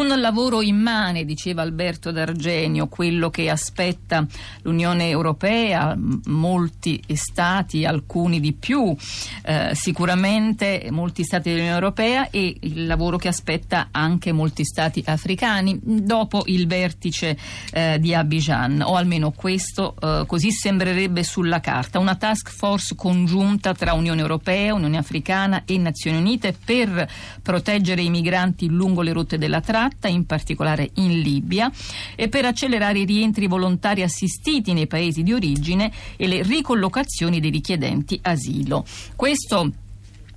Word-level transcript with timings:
Un 0.00 0.18
lavoro 0.18 0.62
immane, 0.62 1.26
diceva 1.26 1.60
Alberto 1.60 2.10
D'Argenio, 2.10 2.88
quello 2.88 3.28
che 3.28 3.50
aspetta 3.50 4.26
l'Unione 4.62 5.10
Europea, 5.10 5.94
molti 6.24 7.02
stati, 7.12 7.84
alcuni 7.84 8.40
di 8.40 8.54
più, 8.54 8.96
eh, 9.42 9.72
sicuramente 9.74 10.88
molti 10.90 11.22
stati 11.22 11.50
dell'Unione 11.50 11.74
Europea 11.74 12.30
e 12.30 12.56
il 12.60 12.86
lavoro 12.86 13.18
che 13.18 13.28
aspetta 13.28 13.88
anche 13.90 14.32
molti 14.32 14.64
stati 14.64 15.02
africani 15.04 15.78
dopo 15.82 16.44
il 16.46 16.66
vertice 16.66 17.36
eh, 17.70 17.98
di 18.00 18.14
Abidjan, 18.14 18.80
o 18.80 18.96
almeno 18.96 19.32
questo 19.32 19.94
eh, 20.00 20.24
così 20.26 20.50
sembrerebbe 20.50 21.22
sulla 21.22 21.60
carta. 21.60 21.98
Una 21.98 22.16
task 22.16 22.48
force 22.48 22.94
congiunta 22.96 23.74
tra 23.74 23.92
Unione 23.92 24.22
Europea, 24.22 24.72
Unione 24.72 24.96
Africana 24.96 25.64
e 25.66 25.76
Nazioni 25.76 26.16
Unite 26.16 26.54
per 26.64 27.06
proteggere 27.42 28.00
i 28.00 28.08
migranti 28.08 28.66
lungo 28.66 29.02
le 29.02 29.12
rotte 29.12 29.36
della 29.36 29.60
tratta, 29.60 29.88
in 30.08 30.26
particolare 30.26 30.90
in 30.94 31.20
Libia, 31.20 31.70
e 32.14 32.28
per 32.28 32.44
accelerare 32.44 33.00
i 33.00 33.04
rientri 33.04 33.46
volontari 33.46 34.02
assistiti 34.02 34.72
nei 34.72 34.86
paesi 34.86 35.22
di 35.22 35.32
origine 35.32 35.92
e 36.16 36.26
le 36.26 36.42
ricollocazioni 36.42 37.40
dei 37.40 37.50
richiedenti 37.50 38.18
asilo. 38.22 38.84
Questo 39.16 39.72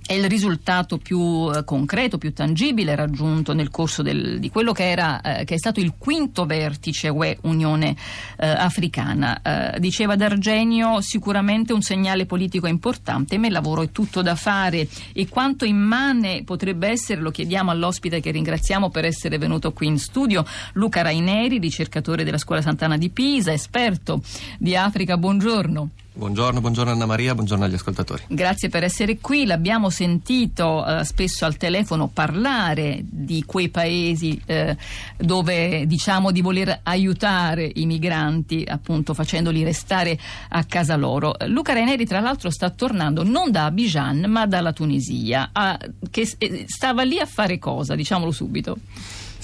è 0.06 0.12
il 0.12 0.28
risultato 0.28 0.98
più 0.98 1.50
eh, 1.50 1.64
concreto, 1.64 2.18
più 2.18 2.34
tangibile 2.34 2.94
raggiunto 2.94 3.54
nel 3.54 3.70
corso 3.70 4.02
del, 4.02 4.38
di 4.38 4.50
quello 4.50 4.72
che, 4.72 4.90
era, 4.90 5.20
eh, 5.20 5.44
che, 5.44 5.54
è 5.54 5.58
stato 5.58 5.80
il 5.80 5.94
quinto 5.96 6.44
vertice 6.44 7.08
UE 7.08 7.38
Unione 7.42 7.96
eh, 8.36 8.46
Africana. 8.46 9.40
Eh, 9.74 9.80
diceva 9.80 10.14
D'Argenio 10.14 11.00
sicuramente 11.00 11.72
un 11.72 11.80
segnale 11.80 12.26
politico 12.26 12.66
importante, 12.66 13.38
ma 13.38 13.46
il 13.46 13.52
lavoro 13.52 13.82
è 13.82 13.90
tutto 13.92 14.20
da 14.20 14.34
fare 14.34 14.86
e 15.14 15.26
quanto 15.28 15.64
immane 15.64 16.44
potrebbe 16.44 16.88
essere 16.88 17.22
lo 17.22 17.30
chiediamo 17.30 17.70
all'ospite 17.70 18.20
che 18.20 18.30
ringraziamo 18.30 18.90
per 18.90 19.06
essere 19.06 19.38
venuto 19.38 19.72
qui 19.72 19.86
in 19.86 19.98
studio, 19.98 20.44
Luca 20.74 21.00
Raineri, 21.00 21.58
ricercatore 21.58 22.24
della 22.24 22.38
Scuola 22.38 22.60
Sant'Anna 22.60 22.98
di 22.98 23.08
Pisa, 23.08 23.52
esperto 23.52 24.22
di 24.58 24.76
Africa. 24.76 25.16
Buongiorno. 25.16 26.03
Buongiorno, 26.16 26.60
buongiorno 26.60 26.92
Anna 26.92 27.06
Maria, 27.06 27.34
buongiorno 27.34 27.64
agli 27.64 27.74
ascoltatori. 27.74 28.22
Grazie 28.28 28.68
per 28.68 28.84
essere 28.84 29.18
qui. 29.18 29.46
L'abbiamo 29.46 29.90
sentito 29.90 30.86
eh, 30.86 31.02
spesso 31.02 31.44
al 31.44 31.56
telefono 31.56 32.06
parlare 32.06 33.00
di 33.02 33.42
quei 33.44 33.68
paesi 33.68 34.40
eh, 34.46 34.76
dove 35.16 35.86
diciamo 35.86 36.30
di 36.30 36.40
voler 36.40 36.78
aiutare 36.84 37.68
i 37.74 37.84
migranti, 37.84 38.64
appunto 38.64 39.12
facendoli 39.12 39.64
restare 39.64 40.16
a 40.50 40.62
casa 40.62 40.94
loro. 40.94 41.34
Luca 41.46 41.72
Reneri, 41.72 42.06
tra 42.06 42.20
l'altro, 42.20 42.48
sta 42.48 42.70
tornando 42.70 43.24
non 43.24 43.50
da 43.50 43.64
Abidjan 43.64 44.26
ma 44.28 44.46
dalla 44.46 44.72
Tunisia, 44.72 45.50
a, 45.52 45.76
che 46.12 46.32
eh, 46.38 46.64
stava 46.68 47.02
lì 47.02 47.18
a 47.18 47.26
fare 47.26 47.58
cosa? 47.58 47.96
Diciamolo 47.96 48.30
subito. 48.30 48.78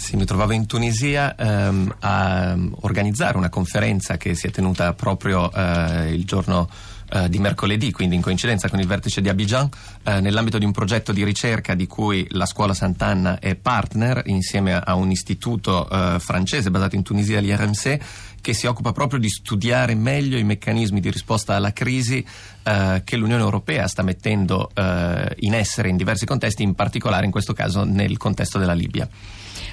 Sì, 0.01 0.17
mi 0.17 0.25
trovavo 0.25 0.53
in 0.53 0.67
Tunisia 0.67 1.37
ehm, 1.37 1.97
a 2.01 2.57
organizzare 2.81 3.37
una 3.37 3.51
conferenza 3.51 4.17
che 4.17 4.35
si 4.35 4.47
è 4.47 4.51
tenuta 4.51 4.95
proprio 4.95 5.53
eh, 5.53 6.15
il 6.15 6.25
giorno 6.25 6.71
eh, 7.11 7.29
di 7.29 7.39
mercoledì, 7.39 7.93
quindi 7.93 8.17
in 8.17 8.23
coincidenza 8.23 8.71
con 8.71 8.81
il 8.81 8.87
vertice 8.87 9.21
di 9.21 9.29
Abidjan, 9.29 9.69
eh, 10.03 10.21
nell'ambito 10.21 10.57
di 10.57 10.65
un 10.65 10.73
progetto 10.73 11.13
di 11.13 11.23
ricerca 11.23 11.75
di 11.75 11.87
cui 11.87 12.27
la 12.31 12.47
scuola 12.47 12.73
Sant'Anna 12.73 13.41
è 13.41 13.57
partner 13.57 14.23
insieme 14.25 14.73
a, 14.73 14.81
a 14.81 14.95
un 14.95 15.11
istituto 15.11 15.89
eh, 15.89 16.17
francese 16.19 16.71
basato 16.71 16.97
in 16.97 17.03
Tunisia, 17.03 17.39
l'IRMC, 17.39 17.99
che 18.41 18.55
si 18.55 18.67
occupa 18.67 18.93
proprio 18.93 19.21
di 19.21 19.29
studiare 19.29 19.95
meglio 19.95 20.39
i 20.39 20.45
meccanismi 20.45 21.01
di 21.01 21.11
risposta 21.11 21.57
alla 21.57 21.75
crisi 21.75 22.25
eh, 22.63 23.03
che 23.05 23.17
l'Unione 23.17 23.43
Europea 23.43 23.87
sta 23.87 24.03
mettendo 24.03 24.71
eh, 24.73 25.37
in 25.41 25.55
essere 25.55 25.91
in 25.91 25.99
diversi 25.99 26.25
contesti, 26.25 26.63
in 26.63 26.75
particolare 26.75 27.27
in 27.27 27.31
questo 27.31 27.53
caso 27.53 27.85
nel 27.85 28.17
contesto 28.17 28.59
della 28.59 28.73
Libia. 28.73 29.07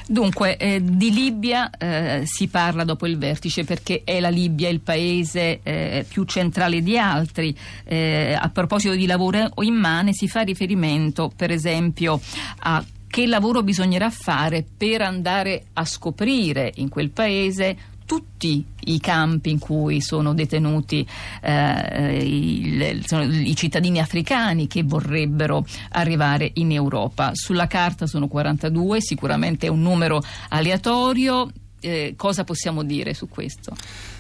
Dunque, 0.10 0.56
eh, 0.56 0.82
di 0.82 1.12
Libia 1.12 1.70
eh, 1.70 2.24
si 2.26 2.48
parla 2.48 2.86
dopo 2.86 3.06
il 3.08 3.18
vertice 3.18 3.66
perché 3.66 4.04
è 4.06 4.22
la 4.22 4.30
Libia 4.30 4.70
il 4.70 4.80
paese 4.80 5.60
eh, 5.64 6.06
più 6.08 6.24
centrale 6.24 6.82
di 6.82 6.98
altri. 6.98 7.56
Eh, 7.84 8.38
a 8.40 8.50
proposito 8.50 8.96
di 8.96 9.06
lavoro 9.06 9.52
immane 9.64 10.14
si 10.14 10.30
fa 10.30 10.42
riferimento 10.42 11.30
per 11.36 11.52
esempio 11.52 12.22
a 12.60 12.84
che 13.10 13.26
lavoro 13.26 13.64
bisognerà 13.64 14.10
fare 14.10 14.66
per 14.78 15.02
andare 15.02 15.68
a 15.74 15.86
scoprire 15.86 16.72
in 16.76 16.90
quel 16.90 17.10
paese 17.10 17.78
tutti 18.08 18.66
i 18.86 19.00
campi 19.02 19.50
in 19.52 19.60
cui 19.60 20.00
sono 20.00 20.34
detenuti 20.34 21.06
eh, 21.42 22.24
i, 22.24 23.04
sono 23.06 23.24
i, 23.24 23.54
cittadini 23.54 24.00
africani 24.00 24.66
che 24.66 24.84
vorrebbero 24.84 25.66
arrivare 25.90 26.50
in 26.56 26.72
Europa. 26.72 27.32
Sulla 27.34 27.68
carta 27.68 28.08
sono 28.08 28.30
42, 28.30 29.02
sicuramente 29.02 29.68
è 29.68 29.70
un 29.70 29.82
numero 29.82 30.24
aleatorio. 30.50 31.52
Eh, 31.80 32.14
cosa 32.16 32.46
possiamo 32.46 32.82
dire 32.84 33.14
su 33.14 33.28
questo? 33.28 33.76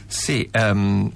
Sì, 0.07 0.49
um, 0.53 1.11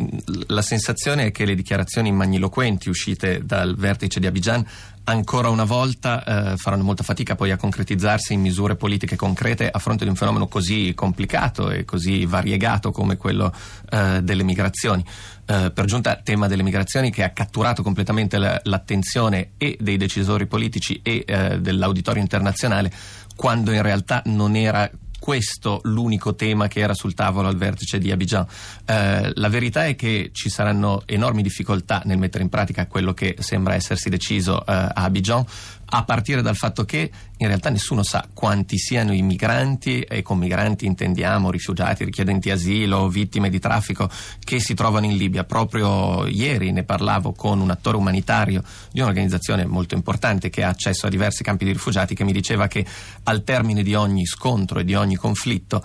la 0.48 0.62
sensazione 0.62 1.28
è 1.28 1.32
che 1.32 1.46
le 1.46 1.56
dichiarazioni 1.56 2.12
magniloquenti 2.12 2.90
uscite 2.90 3.46
dal 3.46 3.76
vertice 3.78 4.20
di 4.20 4.28
Abidjan 4.28 4.66
ancora 5.04 5.50
una 5.50 5.64
volta 5.64 6.24
eh, 6.54 6.58
faranno 6.58 6.84
molta 6.84 7.02
fatica 7.02 7.36
poi 7.36 7.52
a 7.52 7.58
concretizzarsi 7.58 8.34
in 8.34 8.42
misure 8.42 8.76
politiche 8.76 9.16
concrete 9.16 9.70
a 9.70 9.80
fronte 9.80 10.04
di 10.04 10.10
un 10.10 10.16
fenomeno 10.16 10.48
così 10.48 10.94
complicato 10.94 11.72
e 11.72 11.86
così 11.86 12.26
variegato 12.26 12.92
come 12.92 13.18
quello 13.18 13.54
eh, 13.90 14.20
delle 14.22 14.44
migrazioni. 14.44 15.04
Eh, 15.46 15.72
per 15.74 15.86
giunta 15.86 16.18
tema 16.18 16.48
delle 16.48 16.64
migrazioni 16.64 17.12
che 17.12 17.24
ha 17.24 17.30
catturato 17.30 17.84
completamente 17.84 18.38
la, 18.38 18.60
l'attenzione 18.64 19.52
e 19.58 19.78
dei 19.80 19.98
decisori 19.98 20.46
politici 20.48 21.00
e 21.02 21.24
eh, 21.26 21.60
dell'auditorio 21.60 22.22
internazionale 22.22 22.92
quando 23.36 23.72
in 23.72 23.82
realtà 23.82 24.22
non 24.26 24.56
era 24.56 24.90
questo 25.22 25.82
l'unico 25.84 26.34
tema 26.34 26.68
che 26.68 26.80
era 26.80 26.96
sul 26.96 27.14
tavolo 27.14 27.48
al 27.48 27.56
vertice 27.56 28.00
di 28.00 28.10
Abidjan. 28.10 28.44
Eh, 28.86 29.32
la 29.36 29.50
verità 29.50 29.86
è 29.86 29.96
che 29.96 30.32
ci 30.34 30.50
saranno 30.50 31.04
enormi 31.06 31.44
difficoltà 31.44 32.02
nel 32.06 32.18
mettere 32.18 32.44
in 32.44 32.50
pratica 32.50 32.88
quello 32.88 33.14
che 33.14 33.36
sembra 33.38 33.76
essersi 33.76 34.10
deciso 34.10 34.66
eh, 34.66 34.72
a 34.72 34.92
Abidjan, 34.94 35.46
a 35.94 36.04
partire 36.04 36.42
dal 36.42 36.56
fatto 36.56 36.86
che 36.86 37.12
in 37.38 37.48
realtà 37.48 37.70
nessuno 37.70 38.04
sa 38.04 38.28
quanti 38.34 38.78
siano 38.78 39.14
i 39.14 39.22
migranti, 39.22 40.02
e 40.02 40.22
con 40.22 40.38
migranti 40.38 40.86
intendiamo 40.86 41.50
rifugiati, 41.50 42.04
richiedenti 42.04 42.50
asilo, 42.50 43.10
vittime 43.10 43.50
di 43.50 43.60
traffico, 43.60 44.10
che 44.44 44.60
si 44.60 44.74
trovano 44.74 45.08
in 45.08 45.18
Libia. 45.18 45.44
Proprio 45.44 46.28
ieri 46.28 46.72
ne 46.72 46.84
parlavo 46.84 47.34
con 47.34 47.60
un 47.60 47.72
attore 47.72 47.98
umanitario 47.98 48.64
di 48.92 49.02
un'organizzazione 49.02 49.66
molto 49.66 49.96
importante 49.96 50.50
che 50.50 50.64
ha 50.64 50.70
accesso 50.70 51.08
a 51.08 51.10
diversi 51.10 51.44
campi 51.44 51.66
di 51.66 51.72
rifugiati 51.72 52.16
che 52.16 52.24
mi 52.24 52.32
diceva 52.32 52.68
che 52.68 52.86
al 53.24 53.44
termine 53.44 53.84
di 53.84 53.96
ogni 53.96 54.26
scontro 54.26 54.80
e 54.80 54.86
di 54.86 54.94
ogni 54.94 55.11
conflitto 55.16 55.84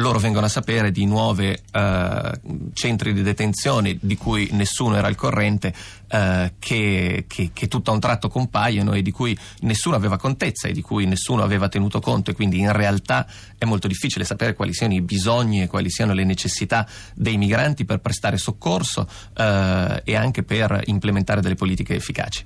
loro 0.00 0.18
vengono 0.18 0.46
a 0.46 0.48
sapere 0.48 0.90
di 0.90 1.04
nuovi 1.06 1.48
eh, 1.48 2.40
centri 2.72 3.12
di 3.12 3.22
detenzione 3.22 3.96
di 4.00 4.16
cui 4.16 4.48
nessuno 4.52 4.96
era 4.96 5.06
al 5.06 5.14
corrente 5.14 5.72
eh, 6.08 6.54
che, 6.58 7.24
che, 7.28 7.50
che 7.52 7.68
tutto 7.68 7.90
a 7.90 7.94
un 7.94 8.00
tratto 8.00 8.28
compaiono 8.28 8.94
e 8.94 9.02
di 9.02 9.10
cui 9.10 9.36
nessuno 9.60 9.96
aveva 9.96 10.16
contezza 10.16 10.68
e 10.68 10.72
di 10.72 10.82
cui 10.82 11.06
nessuno 11.06 11.42
aveva 11.42 11.68
tenuto 11.68 12.00
conto 12.00 12.30
e 12.30 12.34
quindi 12.34 12.58
in 12.58 12.72
realtà 12.72 13.26
è 13.56 13.64
molto 13.64 13.86
difficile 13.86 14.24
sapere 14.24 14.54
quali 14.54 14.74
siano 14.74 14.94
i 14.94 15.02
bisogni 15.02 15.62
e 15.62 15.66
quali 15.66 15.90
siano 15.90 16.12
le 16.12 16.24
necessità 16.24 16.86
dei 17.14 17.36
migranti 17.36 17.84
per 17.84 18.00
prestare 18.00 18.38
soccorso 18.38 19.06
eh, 19.36 20.02
e 20.04 20.16
anche 20.16 20.42
per 20.42 20.82
implementare 20.86 21.40
delle 21.40 21.54
politiche 21.54 21.94
efficaci. 21.94 22.44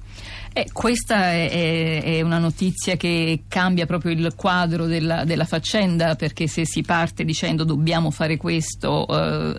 Eh, 0.57 0.69
questa 0.73 1.33
è, 1.33 2.01
è, 2.01 2.21
una 2.21 2.39
notizia 2.39 2.97
che 2.97 3.43
cambia 3.49 3.87
proprio 3.87 4.13
il 4.13 4.35
quadro 4.37 4.87
della, 4.87 5.25
della 5.25 5.47
faccenda 5.47 6.15
perché 6.15 6.47
se 6.47 6.65
si 6.65 6.83
parte 6.83 7.25
dicendo 7.45 7.65
dobbiamo 7.65 8.11
fare 8.11 8.37
questo 8.39 9.07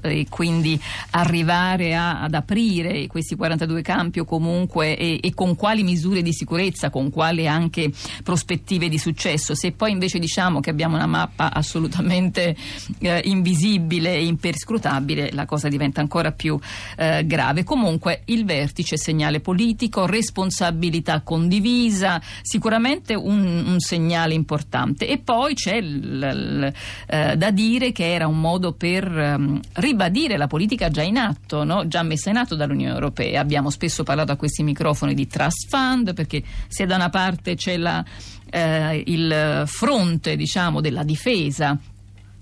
eh, 0.02 0.20
e 0.20 0.26
quindi 0.28 0.80
arrivare 1.12 1.96
a, 1.96 2.22
ad 2.22 2.34
aprire 2.34 3.06
questi 3.08 3.36
42 3.36 3.82
campi 3.84 4.20
o 4.20 4.26
comunque 4.26 4.98
e, 4.98 5.20
e, 5.22 5.34
con 5.34 5.56
quali 5.56 5.84
misure 5.84 6.24
di 6.24 6.34
sicurezza, 6.34 6.90
con 6.90 7.12
quali 7.12 7.48
anche 7.48 7.92
prospettive 8.24 8.90
di 8.90 8.98
successo, 8.98 9.54
se 9.54 9.72
poi 9.72 9.92
invece 9.92 10.18
diciamo 10.18 10.60
che 10.60 10.72
abbiamo 10.72 10.96
una 10.96 11.06
mappa 11.06 11.54
assolutamente 11.54 12.56
eh, 13.00 13.22
invisibile 13.26 14.16
e 14.16 14.26
imperscrutabile 14.26 15.32
la 15.32 15.46
cosa 15.46 15.68
diventa 15.68 16.02
ancora 16.02 16.32
più 16.32 16.60
eh, 16.98 17.24
grave. 17.26 17.64
Comunque 17.64 18.24
il 18.26 18.46
vertice 18.46 18.98
segnale 18.98 19.42
politico, 19.42 20.08
responsabilità 20.08 21.22
condivisa, 21.22 22.20
sicuramente 22.42 23.14
un, 23.14 23.64
un 23.68 23.80
segnale 23.80 24.34
importante. 24.34 25.08
E 25.08 25.20
poi 25.20 25.54
c'è 25.54 25.80
l, 25.80 26.20
l, 26.20 26.74
eh, 27.08 27.38
da 27.38 27.52
dire 27.52 27.75
che 27.92 28.14
era 28.14 28.28
un 28.28 28.40
modo 28.40 28.74
per 28.74 29.08
um, 29.08 29.60
ribadire 29.74 30.38
la 30.38 30.48
politica 30.48 30.90
già 30.90 31.02
in 31.02 31.18
atto, 31.18 31.64
no? 31.64 31.88
già 31.88 32.04
messa 32.04 32.30
in 32.30 32.38
atto 32.38 32.56
dall'Unione 32.56 32.94
Europea. 32.94 33.42
Abbiamo 33.42 33.70
spesso 33.70 34.04
parlato 34.04 34.32
a 34.32 34.36
questi 34.36 34.64
microfoni 34.64 35.14
di 35.14 35.28
trust 35.28 35.68
fund 35.70 36.14
perché 36.14 36.44
se 36.68 36.86
da 36.86 36.96
una 36.96 37.10
parte 37.10 37.56
c'è 37.56 37.78
la, 37.78 38.04
eh, 38.50 39.04
il 39.06 39.64
fronte 39.66 40.36
diciamo, 40.36 40.82
della 40.82 41.04
difesa 41.04 41.78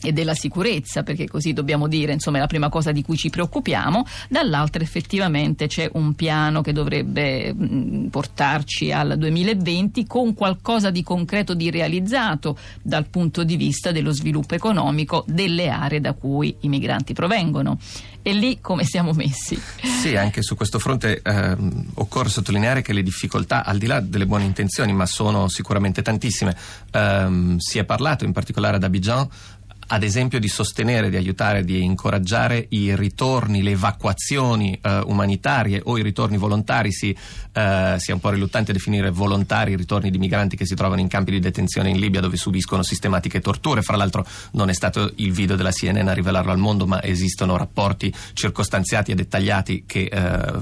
e 0.04 0.12
della 0.12 0.36
sicurezza, 0.36 1.04
perché 1.04 1.28
così 1.28 1.54
dobbiamo 1.54 1.88
dire, 1.88 2.14
insomma, 2.14 2.38
è 2.38 2.40
la 2.42 2.48
prima 2.48 2.70
cosa 2.70 2.92
di 2.92 3.02
cui 3.02 3.18
ci 3.18 3.30
preoccupiamo, 3.30 4.06
dall'altra 4.30 4.84
effettivamente 4.84 5.68
c'è 5.68 5.90
un 5.94 6.14
piano 6.14 6.62
che 6.62 6.74
dovrebbe 6.74 7.54
mh, 7.54 8.08
portarci 8.10 8.92
al 8.92 9.18
2020 9.18 10.06
con 10.06 10.34
qualcosa 10.34 10.90
di 10.90 11.04
concreto, 11.04 11.54
di 11.54 11.72
realizzato 11.72 12.58
dal 12.82 13.08
punto 13.08 13.44
di 13.44 13.56
vista 13.56 13.92
dello 13.92 14.12
sviluppo 14.12 14.56
economico 14.56 15.24
delle 15.28 15.70
aree 15.70 16.02
da 16.02 16.14
cui 16.14 16.56
i 16.62 16.70
migranti 16.70 17.14
provengono. 17.14 17.78
E 18.26 18.32
lì 18.32 18.60
come 18.62 18.86
siamo 18.86 19.12
messi? 19.12 19.60
Sì, 20.02 20.16
anche 20.16 20.42
su 20.42 20.56
questo 20.56 20.80
fronte 20.80 21.22
ehm, 21.22 21.88
occorre 21.96 22.30
sottolineare 22.30 22.82
che 22.82 22.94
le 22.94 23.04
difficoltà, 23.04 23.66
al 23.66 23.78
di 23.78 23.86
là 23.86 24.00
delle 24.00 24.26
buone 24.26 24.46
intenzioni, 24.46 24.94
ma 24.94 25.06
sono 25.06 25.50
sicuramente 25.50 26.02
tantissime, 26.02 26.56
ehm, 26.92 27.58
si 27.58 27.80
è 27.80 27.84
parlato 27.84 28.24
in 28.24 28.32
particolare 28.32 28.78
ad 28.78 28.84
Abidjan 28.84 29.28
ad 29.88 30.04
esempio 30.04 30.40
di 30.40 30.48
sostenere, 30.48 31.10
di 31.10 31.16
aiutare, 31.16 31.64
di 31.64 31.84
incoraggiare 31.84 32.66
i 32.70 32.96
ritorni, 32.96 33.62
le 33.62 33.72
evacuazioni 33.72 34.80
eh, 34.82 35.00
umanitarie 35.06 35.82
o 35.84 35.98
i 35.98 36.04
ritorni 36.04 36.38
volontari, 36.38 36.92
si, 36.92 37.16
eh, 37.54 37.96
si, 37.98 38.12
è 38.12 38.14
un 38.14 38.20
po' 38.20 38.30
riluttanti 38.30 38.72
a 38.72 38.74
definire 38.74 39.10
volontari 39.10 39.72
i 39.72 39.76
ritorni 39.76 40.10
di 40.12 40.18
migranti 40.18 40.56
che 40.56 40.66
si 40.66 40.76
trovano 40.76 41.02
in 41.02 41.08
campi 41.08 41.32
di 41.32 41.40
detenzione 41.40 41.90
in 41.90 42.00
Libia 42.00 42.22
dove 42.22 42.38
subiscono 42.38 42.84
sistematiche 42.84 43.42
torture. 43.42 43.82
Fra 43.82 43.98
l'altro 43.98 44.26
non 44.52 44.70
è 44.70 44.74
stato 44.74 45.12
il 45.16 45.32
video 45.32 45.56
della 45.56 45.72
CNN 45.72 46.08
a 46.08 46.14
rivelarlo 46.14 46.52
al 46.52 46.58
mondo, 46.58 46.88
ma 46.88 47.02
esistono 47.04 47.58
rapporti 47.58 48.14
circostanziati 48.34 49.12
e 49.12 49.16
dettagliati 49.16 49.84
che, 49.86 50.10
eh, 50.12 50.54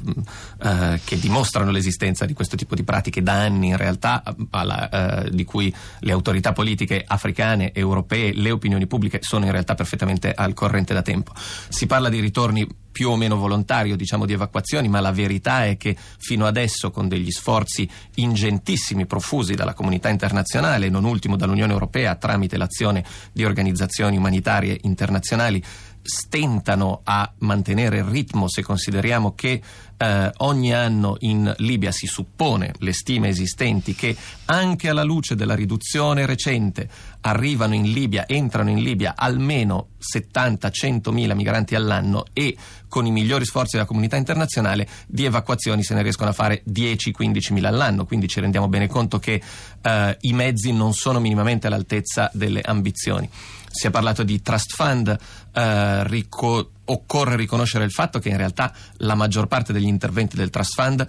eh 0.64 1.00
che 1.04 1.20
dimostrano 1.20 1.72
l'esistenza 1.72 2.26
di 2.26 2.34
questo 2.34 2.56
tipo 2.56 2.76
di 2.76 2.84
pratiche 2.84 3.22
da 3.22 3.34
anni 3.34 3.68
in 3.68 3.78
realtà, 3.78 4.24
alla, 4.50 5.24
eh, 5.24 5.30
di 5.32 5.44
cui 5.44 5.74
le 6.00 6.12
autorità 6.12 6.54
politiche 6.54 7.04
africane, 7.06 7.74
europee, 7.74 8.34
le 8.34 8.52
opinioni 8.52 8.88
pubbliche 8.88 9.11
sono 9.22 9.46
in 9.46 9.52
realtà 9.52 9.76
perfettamente 9.76 10.32
al 10.34 10.54
corrente 10.54 10.94
da 10.94 11.02
tempo. 11.02 11.34
Si 11.36 11.86
parla 11.86 12.10
di 12.10 12.20
ritorni 12.20 12.68
più 12.92 13.10
o 13.10 13.16
meno 13.16 13.38
volontari 13.38 13.92
o 13.92 13.96
diciamo 13.96 14.26
di 14.26 14.34
evacuazioni, 14.34 14.90
ma 14.90 15.00
la 15.00 15.12
verità 15.12 15.66
è 15.66 15.78
che 15.78 15.96
fino 16.18 16.46
adesso 16.46 16.92
con 16.92 17.08
degli 17.08 17.32
sforzi 17.32 17.90
ingentissimi 18.16 19.06
profusi 19.06 19.54
dalla 19.54 19.74
comunità 19.74 20.10
internazionale, 20.10 20.90
non 20.90 21.06
ultimo 21.06 21.38
dall'Unione 21.38 21.72
Europea 21.72 22.16
tramite 22.16 22.58
l'azione 22.58 23.04
di 23.32 23.46
organizzazioni 23.46 24.18
umanitarie 24.18 24.78
internazionali, 24.82 25.64
stentano 26.02 27.02
a 27.04 27.32
mantenere 27.40 27.98
il 27.98 28.04
ritmo 28.06 28.50
se 28.50 28.64
consideriamo 28.64 29.34
che 29.36 29.62
eh, 30.02 30.32
ogni 30.38 30.74
anno 30.74 31.16
in 31.20 31.54
Libia 31.58 31.92
si 31.92 32.08
suppone, 32.08 32.74
le 32.80 32.92
stime 32.92 33.30
esistenti, 33.30 33.94
che 33.94 34.16
anche 34.46 34.90
alla 34.90 35.04
luce 35.04 35.36
della 35.36 35.54
riduzione 35.54 36.26
recente 36.26 36.90
arrivano 37.22 37.76
in 37.76 37.92
Libia, 37.92 38.28
entrano 38.28 38.72
in 38.72 38.82
Libia 38.82 39.14
almeno 39.16 39.90
70-100 40.00 41.12
mila 41.12 41.36
migranti 41.36 41.76
all'anno 41.76 42.26
e 42.34 42.58
con 42.88 43.06
i 43.06 43.12
migliori 43.12 43.46
sforzi 43.46 43.76
della 43.76 43.88
comunità 43.88 44.16
internazionale 44.16 44.88
di 45.06 45.26
evacuazioni 45.26 45.84
se 45.84 45.94
ne 45.94 46.02
riescono 46.02 46.32
a 46.32 46.34
fare 46.34 46.64
10-15 46.68 47.54
mila 47.54 47.70
all'anno, 47.70 48.06
quindi 48.06 48.28
ci 48.28 48.40
rendiamo 48.40 48.68
bene 48.68 48.88
conto 48.88 49.20
che 49.20 49.40
eh, 49.82 50.18
i 50.22 50.34
mezzi 50.34 50.74
non 50.74 50.94
sono 50.94 51.20
minimamente 51.20 51.68
all'altezza 51.68 52.30
delle 52.34 52.62
ambizioni 52.62 53.30
si 53.72 53.88
è 53.88 53.90
parlato 53.90 54.24
di 54.24 54.42
trust 54.42 54.74
fund, 54.76 55.18
eh, 55.54 56.08
rico- 56.08 56.72
occorre 56.86 57.36
riconoscere 57.36 57.86
il 57.86 57.92
fatto 57.92 58.20
che 58.20 58.30
in 58.30 58.38
realtà 58.38 58.74
la 58.98 59.16
maggior 59.16 59.48
parte 59.48 59.74
degli 59.74 59.88
interventi 59.88 60.36
del 60.36 60.50
trust 60.50 60.74
fund 60.74 61.08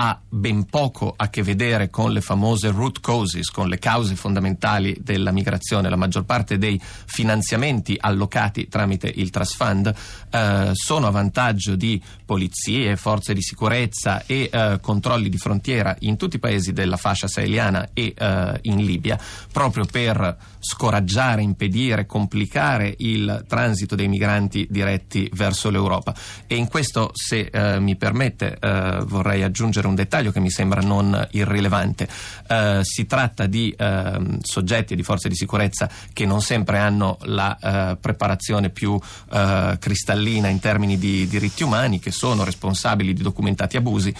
ha 0.00 0.20
ben 0.28 0.64
poco 0.66 1.12
a 1.16 1.28
che 1.28 1.42
vedere 1.42 1.90
con 1.90 2.12
le 2.12 2.20
famose 2.20 2.70
root 2.70 3.00
causes, 3.00 3.50
con 3.50 3.68
le 3.68 3.78
cause 3.78 4.14
fondamentali 4.14 4.96
della 5.00 5.32
migrazione. 5.32 5.88
La 5.88 5.96
maggior 5.96 6.24
parte 6.24 6.56
dei 6.56 6.80
finanziamenti 6.80 7.96
allocati 7.98 8.68
tramite 8.68 9.12
il 9.12 9.30
Trust 9.30 9.56
Fund 9.56 9.92
eh, 10.30 10.70
sono 10.72 11.06
a 11.08 11.10
vantaggio 11.10 11.74
di 11.74 12.00
polizie, 12.24 12.94
forze 12.96 13.34
di 13.34 13.42
sicurezza 13.42 14.24
e 14.24 14.48
eh, 14.52 14.78
controlli 14.80 15.28
di 15.28 15.38
frontiera 15.38 15.96
in 16.00 16.16
tutti 16.16 16.36
i 16.36 16.40
paesi 16.40 16.72
della 16.72 16.96
fascia 16.96 17.26
saheliana 17.26 17.90
e 17.92 18.14
eh, 18.16 18.58
in 18.62 18.84
Libia, 18.84 19.18
proprio 19.50 19.84
per 19.84 20.36
scoraggiare, 20.68 21.40
impedire, 21.40 22.04
complicare 22.04 22.94
il 22.98 23.46
transito 23.48 23.94
dei 23.94 24.06
migranti 24.06 24.66
diretti 24.68 25.30
verso 25.32 25.70
l'Europa. 25.70 26.14
E 26.46 26.56
in 26.56 26.68
questo, 26.68 27.10
se 27.14 27.48
eh, 27.50 27.80
mi 27.80 27.96
permette, 27.96 28.58
eh, 28.60 28.98
vorrei 29.06 29.42
aggiungere 29.42 29.86
un 29.86 29.94
dettaglio 29.94 30.30
che 30.30 30.40
mi 30.40 30.50
sembra 30.50 30.82
non 30.82 31.26
irrilevante. 31.30 32.06
Eh, 32.46 32.80
si 32.82 33.06
tratta 33.06 33.46
di 33.46 33.74
eh, 33.78 34.38
soggetti 34.42 34.92
e 34.92 34.96
di 34.96 35.02
forze 35.02 35.30
di 35.30 35.36
sicurezza 35.36 35.88
che 36.12 36.26
non 36.26 36.42
sempre 36.42 36.76
hanno 36.76 37.16
la 37.22 37.56
eh, 37.56 37.96
preparazione 37.96 38.68
più 38.68 39.00
eh, 39.32 39.76
cristallina 39.80 40.48
in 40.48 40.58
termini 40.58 40.98
di 40.98 41.26
diritti 41.28 41.62
umani, 41.62 41.98
che 41.98 42.10
sono 42.10 42.44
responsabili 42.44 43.14
di 43.14 43.22
documentati 43.22 43.78
abusi 43.78 44.14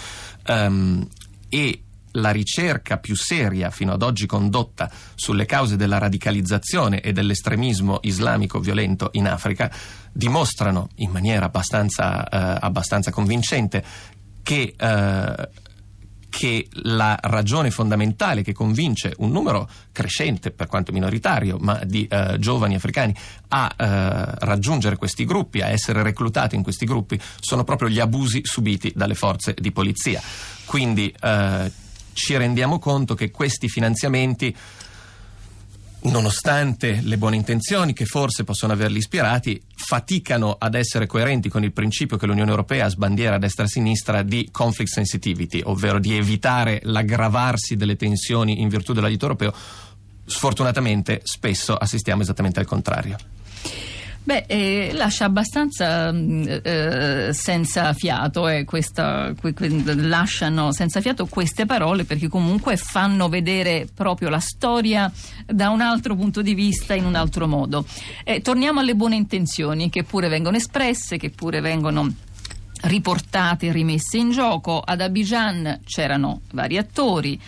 ehm, 0.47 1.07
e 1.47 1.83
la 2.13 2.31
ricerca 2.31 2.97
più 2.97 3.15
seria 3.15 3.69
fino 3.69 3.93
ad 3.93 4.01
oggi 4.01 4.25
condotta 4.25 4.89
sulle 5.15 5.45
cause 5.45 5.75
della 5.75 5.97
radicalizzazione 5.97 7.01
e 7.01 7.11
dell'estremismo 7.11 7.99
islamico 8.01 8.59
violento 8.59 9.09
in 9.13 9.27
Africa 9.27 9.71
dimostrano 10.11 10.89
in 10.95 11.11
maniera 11.11 11.45
abbastanza, 11.45 12.27
eh, 12.27 12.57
abbastanza 12.61 13.11
convincente 13.11 13.83
che 14.43 14.73
eh, 14.77 15.49
che 16.29 16.67
la 16.83 17.17
ragione 17.19 17.71
fondamentale 17.71 18.43
che 18.43 18.53
convince 18.53 19.13
un 19.17 19.31
numero 19.31 19.67
crescente, 19.91 20.51
per 20.51 20.67
quanto 20.67 20.91
minoritario, 20.91 21.57
ma 21.59 21.81
di 21.83 22.07
eh, 22.07 22.37
giovani 22.39 22.75
africani 22.75 23.13
a 23.49 23.73
eh, 23.75 23.85
raggiungere 24.45 24.95
questi 24.95 25.25
gruppi, 25.25 25.61
a 25.61 25.67
essere 25.67 26.03
reclutati 26.03 26.55
in 26.55 26.63
questi 26.63 26.85
gruppi, 26.85 27.19
sono 27.39 27.63
proprio 27.63 27.89
gli 27.89 27.99
abusi 27.99 28.41
subiti 28.43 28.93
dalle 28.95 29.15
forze 29.15 29.55
di 29.57 29.71
polizia. 29.71 30.21
Quindi 30.65 31.13
eh, 31.19 31.71
ci 32.19 32.35
rendiamo 32.35 32.79
conto 32.79 33.15
che 33.15 33.31
questi 33.31 33.69
finanziamenti 33.69 34.55
nonostante 36.01 37.01
le 37.03 37.17
buone 37.17 37.35
intenzioni 37.35 37.93
che 37.93 38.05
forse 38.05 38.43
possono 38.43 38.73
averli 38.73 38.99
ispirati, 38.99 39.61
faticano 39.73 40.55
ad 40.57 40.75
essere 40.75 41.07
coerenti 41.07 41.49
con 41.49 41.63
il 41.63 41.71
principio 41.71 42.17
che 42.17 42.25
l'Unione 42.25 42.49
Europea 42.49 42.89
sbandiera 42.89 43.35
a 43.35 43.39
destra 43.39 43.63
e 43.63 43.67
a 43.67 43.69
sinistra 43.69 44.21
di 44.21 44.49
conflict 44.51 44.91
sensitivity, 44.91 45.61
ovvero 45.63 45.99
di 45.99 46.15
evitare 46.15 46.79
l'aggravarsi 46.83 47.75
delle 47.75 47.95
tensioni 47.95 48.61
in 48.61 48.69
virtù 48.69 48.93
dell'aiuto 48.93 49.25
europeo. 49.25 49.53
Sfortunatamente 50.25 51.21
spesso 51.23 51.75
assistiamo 51.75 52.21
esattamente 52.21 52.59
al 52.59 52.65
contrario. 52.65 53.17
Beh, 54.21 54.43
eh, 54.47 54.91
lascia 54.93 55.25
abbastanza 55.25 56.11
mm, 56.11 56.43
eh, 56.61 57.29
senza 57.31 57.93
fiato, 57.93 58.47
eh, 58.47 58.63
questa, 58.63 59.33
que, 59.39 59.53
que, 59.53 59.69
lasciano 59.95 60.71
senza 60.71 61.01
fiato 61.01 61.25
queste 61.25 61.65
parole 61.65 62.03
perché 62.03 62.27
comunque 62.27 62.77
fanno 62.77 63.27
vedere 63.27 63.87
proprio 63.91 64.29
la 64.29 64.39
storia 64.39 65.11
da 65.45 65.69
un 65.69 65.81
altro 65.81 66.15
punto 66.15 66.41
di 66.41 66.53
vista, 66.53 66.93
in 66.93 67.05
un 67.05 67.15
altro 67.15 67.47
modo. 67.47 67.85
Eh, 68.23 68.41
torniamo 68.41 68.81
alle 68.81 68.93
buone 68.93 69.15
intenzioni 69.15 69.89
che 69.89 70.03
pure 70.03 70.27
vengono 70.27 70.57
espresse, 70.57 71.17
che 71.17 71.31
pure 71.31 71.61
vengono 71.61 72.13
riportate 72.81 73.71
rimesse 73.71 74.17
in 74.17 74.31
gioco. 74.31 74.79
Ad 74.79 75.01
Abidjan 75.01 75.81
c'erano 75.85 76.41
vari 76.51 76.77
attori 76.77 77.39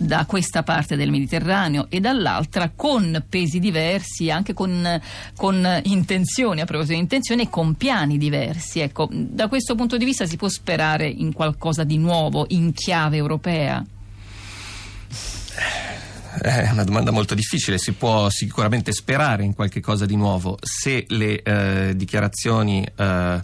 da 0.00 0.24
questa 0.24 0.62
parte 0.62 0.96
del 0.96 1.10
Mediterraneo 1.10 1.86
e 1.90 2.00
dall'altra 2.00 2.72
con 2.74 3.22
pesi 3.28 3.58
diversi, 3.58 4.30
anche 4.30 4.54
con, 4.54 4.98
con 5.36 5.80
intenzioni, 5.84 6.62
a 6.62 6.64
proposito 6.64 6.94
di 6.94 7.00
intenzioni, 7.00 7.50
con 7.50 7.74
piani 7.74 8.16
diversi. 8.16 8.80
Ecco, 8.80 9.08
da 9.12 9.48
questo 9.48 9.74
punto 9.74 9.98
di 9.98 10.06
vista 10.06 10.24
si 10.24 10.38
può 10.38 10.48
sperare 10.48 11.06
in 11.06 11.34
qualcosa 11.34 11.84
di 11.84 11.98
nuovo, 11.98 12.46
in 12.48 12.72
chiave 12.72 13.18
europea? 13.18 13.84
È 16.40 16.68
una 16.70 16.84
domanda 16.84 17.10
molto 17.10 17.34
difficile, 17.34 17.76
si 17.76 17.92
può 17.92 18.30
sicuramente 18.30 18.92
sperare 18.92 19.44
in 19.44 19.54
qualche 19.54 19.80
cosa 19.80 20.06
di 20.06 20.16
nuovo 20.16 20.56
se 20.62 21.04
le 21.08 21.42
eh, 21.42 21.92
dichiarazioni 21.94 22.86
eh, 22.96 23.42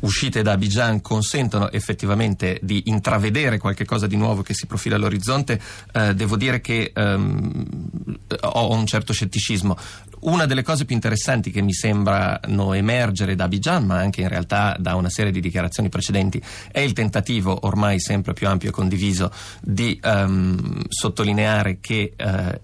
uscite 0.00 0.42
da 0.42 0.52
Abidjan 0.52 1.00
consentono 1.00 1.70
effettivamente 1.70 2.58
di 2.62 2.84
intravedere 2.86 3.58
qualche 3.58 3.84
cosa 3.84 4.06
di 4.06 4.16
nuovo 4.16 4.42
che 4.42 4.54
si 4.54 4.66
profila 4.66 4.96
all'orizzonte, 4.96 5.60
eh, 5.92 6.14
devo 6.14 6.36
dire 6.36 6.60
che 6.60 6.92
ehm, 6.94 7.66
ho 8.40 8.72
un 8.72 8.86
certo 8.86 9.12
scetticismo. 9.12 9.76
Una 10.20 10.46
delle 10.46 10.62
cose 10.62 10.84
più 10.84 10.96
interessanti 10.96 11.50
che 11.50 11.62
mi 11.62 11.72
sembrano 11.72 12.72
emergere 12.72 13.36
da 13.36 13.44
Abidjan, 13.44 13.86
ma 13.86 13.98
anche 13.98 14.22
in 14.22 14.28
realtà 14.28 14.76
da 14.78 14.96
una 14.96 15.10
serie 15.10 15.30
di 15.30 15.40
dichiarazioni 15.40 15.88
precedenti, 15.88 16.42
è 16.72 16.80
il 16.80 16.92
tentativo 16.92 17.66
ormai 17.66 18.00
sempre 18.00 18.32
più 18.32 18.48
ampio 18.48 18.70
e 18.70 18.72
condiviso 18.72 19.30
di 19.60 19.98
ehm, 20.02 20.86
sottolineare 20.88 21.78
che 21.80 22.14
eh, 22.16 22.60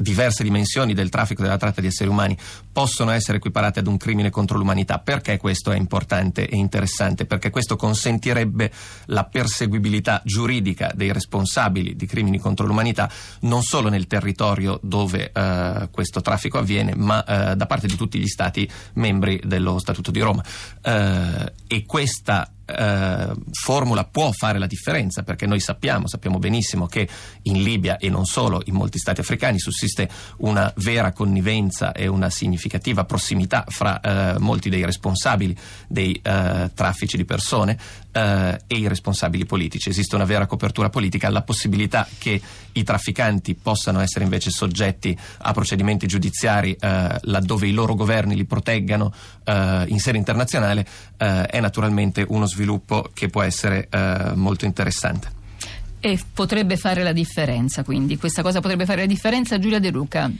diverse 0.00 0.42
dimensioni 0.42 0.94
del 0.94 1.08
traffico 1.08 1.42
della 1.42 1.56
tratta 1.56 1.80
di 1.80 1.86
esseri 1.86 2.08
umani 2.08 2.36
possono 2.72 3.10
essere 3.10 3.36
equiparate 3.38 3.80
ad 3.80 3.86
un 3.86 3.96
crimine 3.96 4.30
contro 4.30 4.58
l'umanità. 4.58 4.98
Perché 4.98 5.36
questo 5.36 5.70
è 5.70 5.76
importante 5.76 6.48
e 6.48 6.56
interessante? 6.56 7.26
Perché 7.26 7.50
questo 7.50 7.76
consentirebbe 7.76 8.70
la 9.06 9.24
perseguibilità 9.24 10.22
giuridica 10.24 10.90
dei 10.94 11.12
responsabili 11.12 11.96
di 11.96 12.06
crimini 12.06 12.38
contro 12.38 12.66
l'umanità 12.66 13.10
non 13.40 13.62
solo 13.62 13.88
nel 13.88 14.06
territorio 14.06 14.78
dove 14.82 15.30
eh, 15.32 15.88
questo 15.90 16.20
traffico 16.20 16.58
avviene, 16.58 16.94
ma 16.94 17.24
eh, 17.24 17.56
da 17.56 17.66
parte 17.66 17.86
di 17.86 17.96
tutti 17.96 18.18
gli 18.18 18.26
stati 18.26 18.68
membri 18.94 19.40
dello 19.44 19.78
Statuto 19.78 20.10
di 20.10 20.20
Roma. 20.20 20.44
Eh, 20.82 21.52
e 21.66 21.84
questa 21.86 22.50
eh, 22.70 23.34
formula 23.52 24.04
può 24.04 24.30
fare 24.32 24.58
la 24.58 24.66
differenza 24.66 25.22
perché 25.22 25.46
noi 25.46 25.60
sappiamo, 25.60 26.08
sappiamo 26.08 26.38
benissimo 26.38 26.86
che 26.86 27.08
in 27.42 27.62
Libia 27.62 27.98
e 27.98 28.08
non 28.08 28.24
solo 28.24 28.62
in 28.64 28.74
molti 28.74 28.98
stati 28.98 29.20
africani 29.20 29.58
sussiste 29.58 30.08
una 30.38 30.72
vera 30.76 31.12
connivenza 31.12 31.92
e 31.92 32.06
una 32.06 32.30
significativa 32.30 33.04
prossimità 33.04 33.64
fra 33.68 34.00
eh, 34.00 34.38
molti 34.38 34.68
dei 34.68 34.84
responsabili 34.84 35.56
dei 35.86 36.18
eh, 36.22 36.70
traffici 36.74 37.16
di 37.16 37.24
persone 37.24 37.78
eh, 38.12 38.60
e 38.66 38.76
i 38.76 38.88
responsabili 38.88 39.44
politici. 39.44 39.88
Esiste 39.88 40.14
una 40.14 40.24
vera 40.24 40.46
copertura 40.46 40.88
politica, 40.88 41.28
la 41.30 41.42
possibilità 41.42 42.06
che 42.18 42.40
i 42.72 42.82
trafficanti 42.82 43.54
possano 43.54 44.00
essere 44.00 44.24
invece 44.24 44.50
soggetti 44.50 45.16
a 45.38 45.52
procedimenti 45.52 46.06
giudiziari 46.06 46.76
eh, 46.78 47.18
laddove 47.22 47.66
i 47.66 47.72
loro 47.72 47.94
governi 47.94 48.34
li 48.34 48.44
proteggano 48.44 49.12
eh, 49.44 49.84
in 49.88 49.98
sede 49.98 50.18
internazionale 50.18 50.86
è 51.20 51.60
naturalmente 51.60 52.24
uno 52.26 52.46
sviluppo 52.46 52.59
sviluppo 52.60 53.10
che 53.14 53.28
può 53.28 53.40
essere 53.42 53.88
eh, 53.90 54.32
molto 54.34 54.66
interessante. 54.66 55.38
E 55.98 56.18
potrebbe 56.32 56.76
fare 56.76 57.02
la 57.02 57.12
differenza, 57.12 57.82
quindi 57.82 58.16
questa 58.16 58.42
cosa 58.42 58.60
potrebbe 58.60 58.84
fare 58.84 59.00
la 59.00 59.06
differenza. 59.06 59.58
Giulia 59.58 59.78
De 59.78 59.90
Luca. 59.90 60.30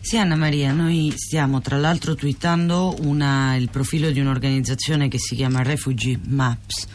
Sì, 0.00 0.16
Anna 0.16 0.36
Maria, 0.36 0.72
noi 0.72 1.12
stiamo 1.16 1.60
tra 1.60 1.76
l'altro 1.76 2.14
twittando 2.14 2.96
una, 3.00 3.56
il 3.56 3.68
profilo 3.68 4.10
di 4.10 4.20
un'organizzazione 4.20 5.08
che 5.08 5.18
si 5.18 5.34
chiama 5.34 5.62
Refugee 5.62 6.18
Maps. 6.26 6.86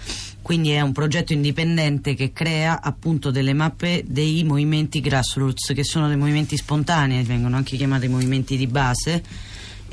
Quindi 0.42 0.72
è 0.72 0.82
un 0.82 0.92
progetto 0.92 1.34
indipendente 1.34 2.16
che 2.16 2.34
crea 2.34 2.82
appunto 2.82 3.32
delle 3.32 3.54
mappe 3.54 4.04
dei 4.06 4.44
movimenti 4.44 5.00
grassroots, 5.00 5.74
che 5.74 5.84
sono 5.84 6.08
dei 6.08 6.18
movimenti 6.18 6.58
spontanei, 6.58 7.24
vengono 7.24 7.56
anche 7.56 7.78
chiamati 7.78 8.08
movimenti 8.08 8.58
di 8.58 8.68
base 8.68 9.24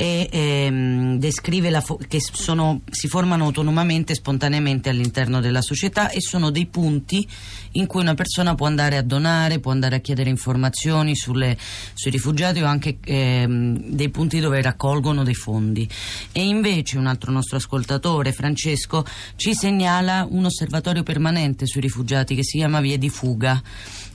e 0.00 0.30
ehm, 0.32 1.18
descrive 1.18 1.78
fo- 1.82 1.98
che 2.08 2.20
sono, 2.20 2.80
si 2.88 3.06
formano 3.06 3.44
autonomamente 3.44 4.14
spontaneamente 4.14 4.88
all'interno 4.88 5.40
della 5.40 5.60
società 5.60 6.08
e 6.08 6.22
sono 6.22 6.48
dei 6.48 6.64
punti 6.64 7.28
in 7.72 7.86
cui 7.86 8.00
una 8.00 8.14
persona 8.14 8.54
può 8.54 8.66
andare 8.66 8.96
a 8.96 9.02
donare, 9.02 9.58
può 9.58 9.72
andare 9.72 9.96
a 9.96 9.98
chiedere 9.98 10.30
informazioni 10.30 11.14
sulle, 11.14 11.54
sui 11.92 12.10
rifugiati 12.10 12.62
o 12.62 12.66
anche 12.66 12.96
ehm, 13.04 13.90
dei 13.90 14.08
punti 14.08 14.40
dove 14.40 14.62
raccolgono 14.62 15.22
dei 15.22 15.34
fondi. 15.34 15.86
E 16.32 16.46
invece 16.46 16.96
un 16.96 17.06
altro 17.06 17.30
nostro 17.30 17.58
ascoltatore, 17.58 18.32
Francesco, 18.32 19.04
ci 19.36 19.52
segnala 19.52 20.26
un 20.26 20.46
osservatorio 20.46 21.02
permanente 21.02 21.66
sui 21.66 21.82
rifugiati 21.82 22.34
che 22.34 22.42
si 22.42 22.56
chiama 22.56 22.80
Vie 22.80 22.96
di 22.96 23.10
Fuga 23.10 23.62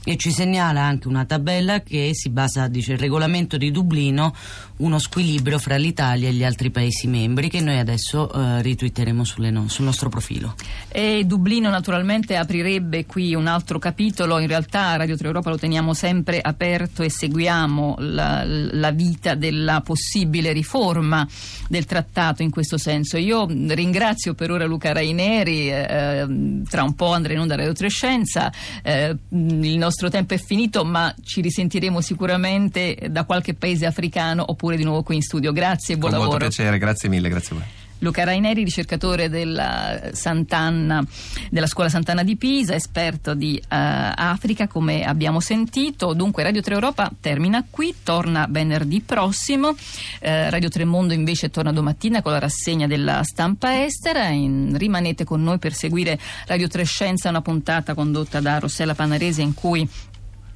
e 0.08 0.16
ci 0.16 0.30
segnala 0.30 0.82
anche 0.82 1.08
una 1.08 1.24
tabella 1.24 1.80
che 1.80 2.10
si 2.12 2.30
basa, 2.30 2.68
dice, 2.68 2.92
il 2.92 2.98
regolamento 2.98 3.56
di 3.56 3.72
Dublino, 3.72 4.32
uno 4.76 5.00
squilibrio 5.00 5.58
fra 5.58 5.74
l'Italia 5.74 6.28
e 6.28 6.32
gli 6.32 6.44
altri 6.44 6.70
Paesi 6.70 7.08
membri 7.08 7.48
che 7.48 7.60
noi 7.60 7.78
adesso 7.78 8.32
eh, 8.32 8.62
ritwitteremo 8.62 9.24
no, 9.50 9.68
sul 9.68 9.84
nostro 9.84 10.08
profilo. 10.08 10.54
E 10.88 11.24
Dublino 11.24 11.70
naturalmente 11.70 12.36
aprirebbe 12.36 13.04
qui 13.04 13.34
un 13.34 13.48
altro 13.48 13.80
capitolo, 13.80 14.38
in 14.38 14.46
realtà 14.46 14.94
Radio 14.94 15.16
3 15.16 15.26
Europa 15.26 15.50
lo 15.50 15.58
teniamo 15.58 15.92
sempre 15.92 16.40
aperto 16.40 17.02
e 17.02 17.10
seguiamo 17.10 17.96
la, 17.98 18.44
la 18.44 18.92
vita 18.92 19.34
della 19.34 19.80
possibile 19.80 20.52
riforma 20.52 21.26
del 21.68 21.84
trattato 21.84 22.42
in 22.42 22.50
questo 22.50 22.78
senso. 22.78 23.16
Io 23.16 23.44
ringrazio 23.48 24.34
per 24.34 24.52
ora 24.52 24.66
Luca 24.66 24.92
Raineri, 24.92 25.68
eh, 25.68 26.62
tra 26.68 26.84
un 26.84 26.94
po' 26.94 27.12
andremo 27.12 27.38
in 27.38 27.42
onda 27.42 27.56
Radio 27.56 27.72
3 27.72 27.88
Scienza, 27.88 28.52
eh, 28.84 29.16
il 29.30 29.76
nostro 29.76 29.94
nostro 29.96 30.10
tempo 30.10 30.34
è 30.34 30.38
finito, 30.38 30.84
ma 30.84 31.14
ci 31.22 31.40
risentiremo 31.40 32.02
sicuramente 32.02 33.08
da 33.08 33.24
qualche 33.24 33.54
paese 33.54 33.86
africano 33.86 34.44
oppure 34.46 34.76
di 34.76 34.84
nuovo 34.84 35.02
qui 35.02 35.16
in 35.16 35.22
studio. 35.22 35.52
Grazie 35.52 35.94
e 35.94 35.98
buon 35.98 36.10
Con 36.10 36.20
lavoro. 36.20 36.38
Molto 36.38 36.54
piacere, 36.54 36.76
grazie 36.78 37.08
mille, 37.08 37.30
grazie 37.30 37.56
a 37.56 37.58
voi. 37.58 37.85
Luca 37.98 38.24
Raineri, 38.24 38.62
ricercatore 38.62 39.28
della, 39.28 40.10
Sant'Anna, 40.12 41.04
della 41.50 41.66
scuola 41.66 41.88
Sant'Anna 41.88 42.22
di 42.22 42.36
Pisa, 42.36 42.74
esperto 42.74 43.34
di 43.34 43.58
uh, 43.62 43.64
Africa, 43.68 44.68
come 44.68 45.04
abbiamo 45.04 45.40
sentito. 45.40 46.12
Dunque, 46.12 46.42
Radio 46.42 46.60
3 46.60 46.74
Europa 46.74 47.10
termina 47.20 47.64
qui, 47.68 47.94
torna 48.02 48.46
venerdì 48.48 49.00
prossimo. 49.00 49.68
Uh, 49.68 49.76
Radio 50.20 50.68
3 50.68 50.84
Mondo 50.84 51.14
invece 51.14 51.50
torna 51.50 51.72
domattina 51.72 52.20
con 52.20 52.32
la 52.32 52.38
rassegna 52.38 52.86
della 52.86 53.22
stampa 53.22 53.82
estera. 53.82 54.28
In, 54.28 54.76
rimanete 54.76 55.24
con 55.24 55.42
noi 55.42 55.58
per 55.58 55.72
seguire 55.72 56.18
Radio 56.46 56.68
3 56.68 56.84
Scienza, 56.84 57.30
una 57.30 57.42
puntata 57.42 57.94
condotta 57.94 58.40
da 58.40 58.58
Rossella 58.58 58.94
Panarese 58.94 59.42
in 59.42 59.54
cui 59.54 59.88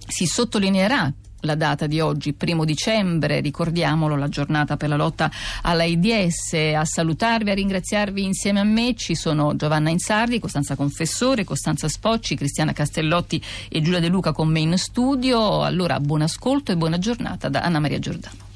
si 0.06 0.26
sottolineerà 0.26 1.12
la 1.40 1.54
data 1.54 1.86
di 1.86 2.00
oggi, 2.00 2.32
primo 2.32 2.64
dicembre, 2.64 3.40
ricordiamolo, 3.40 4.16
la 4.16 4.28
giornata 4.28 4.76
per 4.76 4.88
la 4.88 4.96
lotta 4.96 5.30
all'AIDS. 5.62 6.54
A 6.74 6.84
salutarvi, 6.84 7.50
a 7.50 7.54
ringraziarvi 7.54 8.24
insieme 8.24 8.60
a 8.60 8.64
me 8.64 8.94
ci 8.94 9.14
sono 9.14 9.56
Giovanna 9.56 9.90
Insardi, 9.90 10.38
Costanza 10.38 10.76
Confessore, 10.76 11.44
Costanza 11.44 11.88
Spocci, 11.88 12.36
Cristiana 12.36 12.72
Castellotti 12.72 13.42
e 13.68 13.80
Giulia 13.82 14.00
De 14.00 14.08
Luca 14.08 14.32
con 14.32 14.48
me 14.48 14.60
in 14.60 14.76
studio. 14.78 15.62
Allora 15.62 16.00
buon 16.00 16.22
ascolto 16.22 16.72
e 16.72 16.76
buona 16.76 16.98
giornata 16.98 17.48
da 17.48 17.60
Anna 17.60 17.80
Maria 17.80 17.98
Giordano. 17.98 18.48